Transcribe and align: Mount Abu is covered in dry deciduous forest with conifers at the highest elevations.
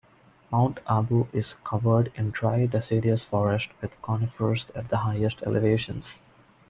Mount 0.51 0.79
Abu 0.89 1.27
is 1.31 1.57
covered 1.63 2.11
in 2.15 2.31
dry 2.31 2.65
deciduous 2.65 3.23
forest 3.23 3.69
with 3.83 4.01
conifers 4.01 4.71
at 4.71 4.89
the 4.89 4.97
highest 4.97 5.43
elevations. 5.43 6.17